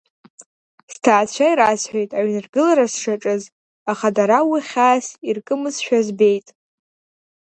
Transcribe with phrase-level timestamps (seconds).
[0.93, 3.43] Сҭаацәа ирасҳәеит аҩны аргылара сшаҿыз,
[3.91, 6.47] аха дара уи хьаас иркымызшәа збеит.